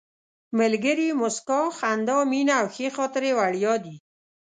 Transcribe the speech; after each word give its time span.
ملګري، 0.59 1.09
موسکا، 1.19 1.61
خندا، 1.77 2.17
مینه 2.31 2.53
او 2.59 2.67
ښې 2.73 2.87
خاطرې 2.95 3.31
وړیا 3.39 3.73
دي. 3.83 3.95